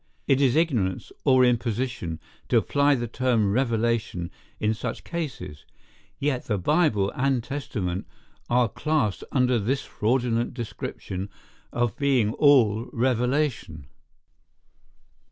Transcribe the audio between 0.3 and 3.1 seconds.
is ignorance, or imposition, to apply the